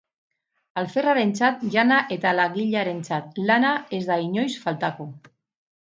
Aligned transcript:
Alferrarentzat 0.81 1.61
jana 1.77 1.99
eta 2.17 2.33
langilearentzat 2.39 3.41
lana 3.53 3.79
ez 4.01 4.05
da 4.13 4.21
inoiz 4.29 4.51
faltako. 4.67 5.13